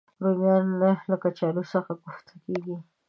[0.39, 0.65] رومیان
[1.09, 2.77] له کچالو سره کوفته کېږي